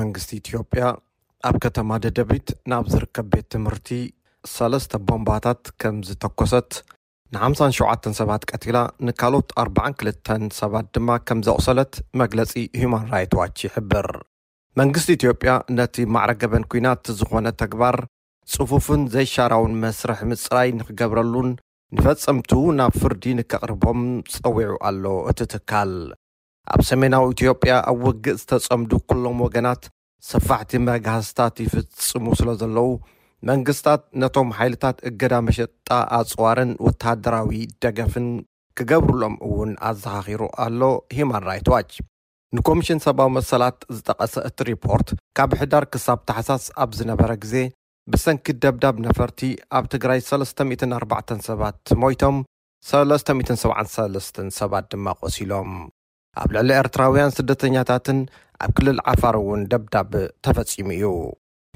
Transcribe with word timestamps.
መንግስቲ 0.00 0.30
ኢትዮጵያ 0.42 0.84
ኣብ 1.48 1.56
ከተማ 1.64 1.90
ደደቢት 2.04 2.48
ናብ 2.70 2.84
ዚርከብ 2.92 3.26
ቤት 3.32 3.46
ትምህርቲ 3.54 3.88
ሰስተ 4.54 4.92
ቦምባታት 5.08 5.62
ከም 5.80 5.96
ዝተኰሰት 6.08 6.70
ን57 7.34 8.08
ሰባት 8.18 8.42
ቀቲላ 8.50 8.78
ንካልኦት 9.06 9.48
42 9.62 10.52
ሰባት 10.60 10.86
ድማ 10.96 11.10
ከም 11.28 11.38
ዜቝሰለት 11.46 11.94
መግለጺ 12.20 12.52
ሁማን 12.80 13.06
ራይት 13.14 13.32
ዋች 13.38 13.56
ይሕብር 13.66 14.08
መንግስቲ 14.80 15.08
ኢትዮጵያ 15.18 15.50
ነቲ 15.78 15.96
ማዕረ 16.16 16.32
ገበን 16.42 16.66
ኵናት 16.72 17.04
ዝዀነ 17.20 17.48
ተግባር 17.62 17.96
ጽፉፍን 18.54 19.02
ዘይሻራውን 19.14 19.74
መስርሕ 19.84 20.20
ምጽራይ 20.32 20.70
ንኽገብረሉን 20.80 21.50
ንፈጸምቱ 21.96 22.52
ናብ 22.80 22.94
ፍርዲ 23.02 23.24
ንኬቕርቦም 23.40 24.02
ጸዊዑ 24.34 24.72
ኣሎ 24.90 25.04
እቲ 25.32 25.40
ትካል 25.52 25.92
ኣብ 26.74 26.80
ሰሜናዊ 26.90 27.24
ኢትዮጵያ 27.34 27.74
ኣብ 27.90 27.98
ውግእ 28.06 28.38
ዝተጸምዱ 28.40 28.92
ኵሎም 29.10 29.38
ወገናት 29.46 29.82
ሰፋሕቲ 30.30 30.70
መግሃስታት 30.88 31.54
ይፍጽሙ 31.64 32.24
ስለ 32.40 32.48
ዘለዉ 32.60 32.88
መንግስትታት 33.48 34.02
ነቶም 34.22 34.48
ሓይልታት 34.58 34.96
እገዳ 35.08 35.34
መሸጥጣ 35.46 35.88
ኣጽዋርን 36.18 36.70
ወተሃደራዊ 36.86 37.50
ደገፍን 37.84 38.26
ኪገብርሎም 38.78 39.34
እውን 39.48 39.70
ኣዘኻኺሩ 39.90 40.42
ኣሎ 40.64 40.80
ሂማን 41.16 41.44
ራት 41.48 41.68
ዋች 41.74 41.90
ንኮሚሽን 42.56 43.02
ሰብዊ 43.06 43.26
መሰላት 43.38 43.78
ዝጠቐሰ 43.96 44.34
እቲ 44.48 44.58
ሪፖርት 44.72 45.08
ካብ 45.38 45.52
ሕዳር 45.60 45.86
ክሳብ 45.94 46.18
ተሓሳስ 46.30 46.66
ኣብ 46.84 46.90
ዝነበረ 46.98 47.30
ግዜ 47.44 47.54
ብሰንኪት 48.12 48.58
ደብዳብ 48.64 48.96
ነፈርቲ 49.08 49.40
ኣብ 49.78 49.86
ትግራይ 49.94 50.20
34 50.30 51.34
ሰባት 51.50 51.86
ሞይቶም 52.04 52.38
373 52.92 54.40
ሰባት 54.60 54.86
ድማ 54.94 55.06
ቘሲሎም 55.22 55.70
ኣብ 56.42 56.50
ልዕሊ 56.54 56.70
ኤርትራውያን 56.82 57.34
ስደተኛታትን 57.38 58.18
ኣብ 58.64 58.70
ክልል 58.76 58.98
ዓፋር 59.12 59.34
እውን 59.40 59.60
ደብዳብ 59.72 60.08
ተፈጺሙ 60.46 60.86
እዩ 60.96 61.06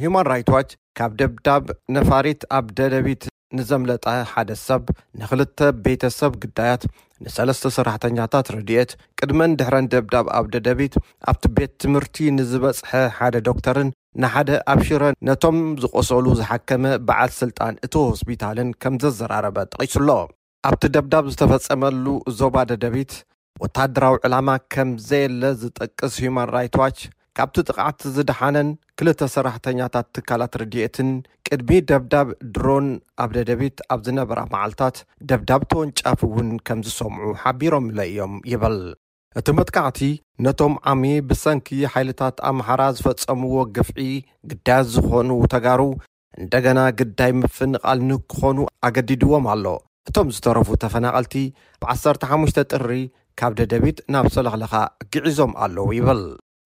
ሂማን 0.02 0.26
ራት 0.32 0.48
ዋች 0.54 0.70
ካብ 0.98 1.12
ደብዳብ 1.20 1.64
ነፋሪት 1.96 2.42
ኣብ 2.56 2.66
ደደቢት 2.78 3.22
ንዘምለጠ 3.58 4.06
ሓደ 4.32 4.50
ሰብ 4.66 4.82
ንክልተ 5.20 5.58
ቤተሰብ 5.84 6.32
ግዳያት 6.42 6.82
ንሰለስተ 7.24 7.70
ሰራሕተኛታት 7.76 8.48
ረድኤት 8.56 8.90
ቅድመን 9.20 9.56
ድሕረን 9.60 9.88
ደብዳብ 9.94 10.26
ኣብ 10.38 10.46
ደደቢት 10.54 10.94
ኣብቲ 11.30 11.44
ቤት 11.56 11.72
ትምህርቲ 11.84 12.16
ንዝበጽሐ 12.36 12.90
ሓደ 13.16 13.34
ዶክተርን 13.48 13.90
ንሓደ 14.24 14.50
ኣብሽረ 14.74 15.04
ነቶም 15.28 15.58
ዝቈሰሉ 15.84 16.24
ዝሓከመ 16.40 16.84
በዓል 17.08 17.32
ስልጣን 17.40 17.74
እቲ 17.88 17.94
ሆስፒታልን 18.12 18.70
ከም 18.84 18.94
ዘዘራረበ 19.04 19.58
ጠቒሱ 19.72 19.94
ኣሎ 20.02 20.10
ኣብቲ 20.70 20.84
ደብዳብ 20.96 21.26
ዝተፈጸመሉ 21.34 22.06
ዞባ 22.40 22.56
ደደቢት 22.70 23.12
ወታደራዊ 23.64 24.14
ዕላማ 24.26 24.50
ከም 24.72 24.90
ዘየለ 25.08 25.42
ዝጠቅስ 25.62 26.14
ሁማን 26.24 26.48
ራይት 26.54 26.74
ዋች 26.80 26.98
ካብቲ 27.38 27.56
ጥቓዕቲ 27.68 28.00
ዝደሓነን 28.14 28.68
ክልተ 28.98 29.28
ሰራሕተኛታት 29.34 30.06
ትካላት 30.16 30.54
ርድኤትን 30.60 31.10
ቅድሚ 31.48 31.76
ደብዳብ 31.90 32.28
ድሮን 32.54 32.86
ኣብ 33.24 33.30
ደደቤት 33.36 33.78
ኣብ 33.92 34.00
ዝነበራ 34.06 34.40
መዓልትታት 34.54 34.96
ደብዳብ 35.32 35.62
ተወንጫፍ 35.72 36.20
እውን 36.28 36.48
ከም 36.68 36.80
ዚሰምዑ 36.88 37.28
ሓቢሮም 37.42 37.86
ኢሎ 37.92 38.00
እዮም 38.10 38.34
ይበል 38.52 38.78
እቲ 39.40 39.48
መትካዕቲ 39.58 40.00
ነቶም 40.46 40.74
ዓምዪ 40.92 41.14
ብሰንኪዪ 41.30 41.82
ሓይልታት 41.92 42.38
ኣምሓራ 42.52 42.82
ዝፈጸምዎ 42.98 43.54
ግፍዒ 43.78 44.08
ግዳይት 44.52 44.88
ዝዀኑ 44.94 45.30
ተጋሩ 45.54 45.82
እንደገና 46.42 46.80
ግዳይ 46.98 47.32
ምፍንቓል 47.44 48.00
ኒኪዀኑ 48.10 48.58
ኣገዲድዎም 48.88 49.46
ኣሎ 49.54 49.64
እቶም 50.08 50.28
ዝተረፉ 50.34 50.68
ተፈናቐልቲ 50.82 51.34
ብ 51.80 51.84
15 51.94 52.58
ጥሪ 52.72 52.90
ካብ 53.40 53.52
ደደቢድ 53.58 53.98
ናብ 54.12 54.26
ሰለኽለኻ 54.34 54.72
ግዒዞም 55.12 55.52
ኣለዉ 55.64 55.86
ይብል 55.98 56.20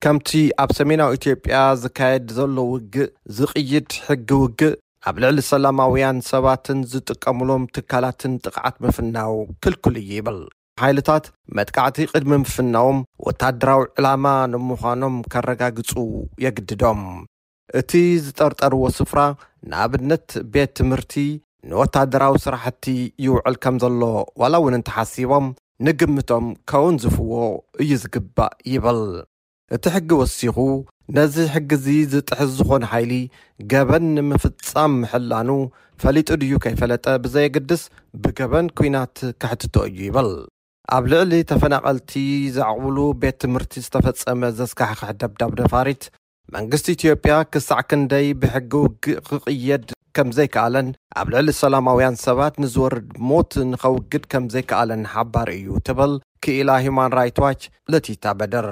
ከምቲ 0.05 0.31
ኣብ 0.63 0.71
ሰሜናዊ 0.79 1.11
ኢትጵያ 1.19 1.59
ዝካየድ 1.83 2.25
ዘሎ 2.37 2.57
ውግእ 2.71 3.13
ዚቕይድ 3.37 3.89
ሕጊ 4.07 4.29
ውግእ 4.41 4.75
ኣብ 5.09 5.17
ልዕሊ 5.25 5.39
ሰላማውያን 5.51 6.19
ሰባትን 6.31 6.79
ዚጥቀምሎም 6.93 7.65
ትካላትን 7.77 8.33
ጥቕዓት 8.45 8.77
ምፍናው 8.85 9.35
ክልክሉ 9.65 9.95
እዩ 10.03 10.11
ይብል 10.19 10.41
ሓይልታት 10.85 11.25
መጥቃዕቲ 11.59 11.97
ቕድሚ 12.13 12.33
ምፍናዎም 12.45 12.99
ወታደራዊ 13.29 13.83
ዕላማ 13.99 14.25
ንምዃኖም 14.55 15.17
ኬረጋግጹ 15.35 15.93
የግድዶም 16.45 17.03
እቲ 17.83 17.91
ዝጠርጠርዎ 18.27 18.85
ስፍራ 19.01 19.21
ንኣብነት 19.73 20.27
ቤት 20.55 20.73
ትምህርቲ 20.81 21.15
ንወታደራዊ 21.69 22.35
ስራሕቲ 22.47 22.85
ይውዕል 23.27 23.57
ከም 23.65 23.77
ዘሎ 23.85 24.03
ዋላ 24.43 24.55
እውን 24.63 24.75
እንተሓሲቦም 24.79 25.47
ንግምቶም 25.87 26.47
ከእውን 26.71 26.97
ዝፍዎ 27.03 27.33
እዩ 27.83 27.91
ዚግባእ 28.03 28.53
ይብል 28.73 29.01
እቲ 29.75 29.85
ሕጊ 29.95 30.09
ወሲኹ 30.21 30.57
ነዚ 31.17 31.35
ሕጊ 31.55 31.71
ዚ 31.87 31.87
ዝጥሕስ 32.13 32.51
ዝኾነ 32.59 32.85
ሓይሊ 32.93 33.13
ገበን 33.71 34.05
ንምፍጻም 34.17 34.93
ምሕላኑ 35.03 35.49
ፈሊጡ 36.03 36.29
ድዩ 36.43 36.53
ከይፈለጠ 36.65 37.05
ብዘየግድስ 37.25 37.83
ብገበን 38.23 38.67
ኲናት 38.81 39.17
ኬሕትቶ 39.43 39.75
እዩ 39.89 39.99
ይብል 40.09 40.31
ኣብ 40.95 41.05
ልዕሊ 41.11 41.33
ተፈናቐልቲ 41.51 42.13
ዘዕቕብሉ 42.59 42.97
ቤት 43.21 43.37
ትምህርቲ 43.45 43.75
ዝተፈጸመ 43.87 44.41
ዜስካሕኽሕ 44.61 45.11
ደብዳብ 45.21 45.53
ደፋሪት 45.61 46.05
መንግስቲ 46.57 46.87
ኢትዮጵያ 46.99 47.35
ክሳዕ 47.53 47.81
ክንደይ 47.91 48.27
ብሕጊ 48.41 48.73
ውግእ 48.85 49.21
ክቕየድ 49.29 49.85
ከም 50.17 50.29
ዘይከኣለን 50.37 50.89
ኣብ 51.21 51.29
ልዕሊ 51.35 51.49
ሰላማውያን 51.61 52.17
ሰባት 52.27 52.55
ንዝወርድ 52.63 53.07
ሞት 53.29 53.53
ንኸውግድ 53.71 54.25
ከም 54.33 54.45
ዘይከኣለን 54.55 55.03
ሓባር 55.15 55.49
እዩ 55.59 55.69
ትብል 55.87 56.13
ክኢላ 56.47 56.71
ሂማን 56.85 57.13
ራት 57.19 57.39
ዋች 57.45 57.63
ለቲታ 57.93 58.25
በደር 58.41 58.69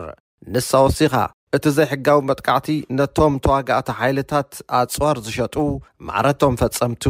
ንሳ 0.54 0.70
ወሲኻ 0.84 1.14
እቲ 1.56 1.64
ዘይሕጋዊ 1.78 2.18
መጥቃዕቲ 2.28 2.68
ነቶም 2.98 3.34
ተዋጋእቲ 3.46 3.88
ሓይልታት 3.98 4.52
ኣጽዋር 4.80 5.16
ዝሸጡ 5.26 5.56
ማዕረቶም 6.08 6.54
ፈጸምቱ 6.62 7.04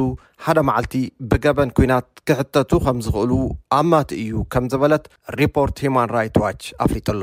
ሓደ 0.46 0.58
መዓልቲ 0.70 0.94
ብገበን 1.30 1.74
ኲናት 1.78 2.08
ክሕተቱ 2.28 2.70
ከም 2.88 2.98
ዝኽእሉ 3.06 3.32
ኣብማቲ 3.80 4.10
እዩ 4.24 4.36
ከም 4.54 4.66
ዝበለት 4.74 5.04
ሪፖርት 5.40 5.76
ሂማን 5.86 6.12
ራትስ 6.18 6.42
ዋች 6.46 6.62
ኣፍሊጡ 6.86 7.06
ኣሎ 7.16 7.22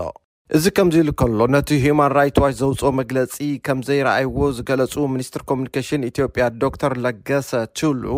እዚ 0.57 0.65
ከምዚ 0.77 0.95
ኢሉ 1.01 1.09
ከሎ 1.21 1.39
ነቲ 1.53 1.69
ሂማን 1.81 2.13
ራትስ 2.17 2.37
ዋች 2.43 2.53
ዘውፅኦ 2.59 2.89
መግለፂ 2.99 3.33
ከም 3.65 3.79
ዘይረኣይዎ 3.87 4.37
ዝገለጹ 4.57 4.93
ሚኒስትሪ 5.15 5.41
ኮሙኒኬሽን 5.49 6.07
ኢትዮጵያ 6.09 6.43
ዶ 6.61 6.69
ተር 6.81 6.93
ለገሰ 7.05 7.51
ችልዑ 7.79 8.15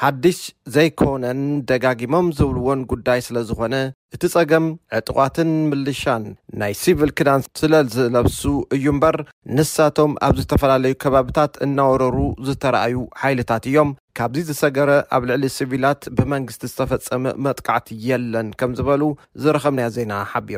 ሓድሽ 0.00 0.40
ዘይኮነን 0.74 1.40
ደጋጊሞም 1.68 2.26
ዝብልዎን 2.38 2.80
ጉዳይ 2.92 3.20
ስለ 3.26 3.38
ዝኾነ 3.48 3.74
እቲ 4.16 4.22
ፀገም 4.34 4.66
ዕጥቋትን 4.98 5.50
ምልሻን 5.70 6.24
ናይ 6.62 6.74
ሲቪል 6.80 7.10
ክዳን 7.20 7.40
ስለዝለብሱ 7.60 8.42
እዩ 8.76 8.86
እምበር 8.94 9.16
ንሳቶም 9.58 10.12
ኣብ 10.28 10.36
ዝተፈላለዩ 10.42 10.94
ከባብታት 11.04 11.54
እናወረሩ 11.66 12.18
ዝተረኣዩ 12.48 12.96
ሓይልታት 13.22 13.64
እዮም 13.72 13.90
ካብዚ 14.20 14.44
ዝሰገረ 14.50 14.90
ኣብ 15.16 15.22
ልዕሊ 15.30 15.44
ሲቪላት 15.58 16.00
ብመንግስቲ 16.18 16.62
ዝተፈፀመ 16.72 17.24
መጥቃዕቲ 17.46 17.88
የለን 18.08 18.48
ከም 18.60 18.72
ዝበሉ 18.80 19.02
ዝረከብናያ 19.44 19.88
ዜና 19.98 20.12
ሓቢሩ 20.32 20.56